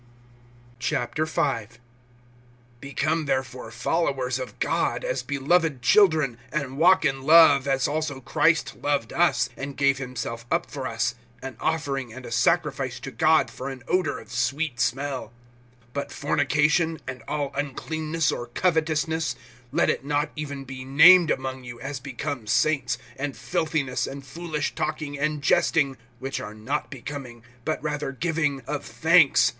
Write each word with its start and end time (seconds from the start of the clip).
V. 0.79 0.97
BECOME 2.79 3.25
therefore 3.27 3.69
followers 3.69 4.39
of 4.39 4.57
God, 4.57 5.03
as 5.05 5.21
beloved 5.21 5.83
children 5.83 6.39
(2)and 6.51 6.77
walk 6.77 7.05
in 7.05 7.21
love, 7.21 7.67
as 7.67 7.87
also 7.87 8.19
Christ 8.19 8.75
loved 8.81 9.13
us, 9.13 9.49
and 9.55 9.77
gave 9.77 9.99
himself 9.99 10.43
up 10.49 10.71
for 10.71 10.87
us, 10.87 11.13
an 11.43 11.55
offering 11.59 12.11
and 12.11 12.25
a 12.25 12.31
sacrifice 12.31 12.99
to 12.99 13.11
God 13.11 13.51
for 13.51 13.69
an 13.69 13.83
odor 13.87 14.17
of 14.17 14.31
sweet 14.31 14.79
smell. 14.79 15.31
(3)But 15.93 16.09
fornication, 16.09 16.99
and 17.07 17.21
all 17.27 17.51
uncleanness, 17.53 18.31
or 18.31 18.47
covetousness, 18.47 19.35
let 19.71 19.91
it 19.91 20.03
not 20.03 20.31
even 20.35 20.63
be 20.63 20.83
named 20.83 21.29
among 21.29 21.63
you, 21.63 21.79
as 21.79 21.99
becomes 21.99 22.49
saints, 22.51 22.97
(4)and 23.19 23.35
filthiness, 23.35 24.07
and 24.07 24.25
foolish 24.25 24.73
talking, 24.73 25.19
and 25.19 25.43
jesting, 25.43 25.95
which 26.17 26.39
are 26.41 26.55
not 26.55 26.89
becoming, 26.89 27.43
but 27.63 27.83
rather 27.83 28.11
giving 28.11 28.61
of 28.61 28.83
thanks. 28.83 29.49